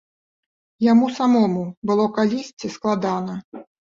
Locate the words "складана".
2.77-3.37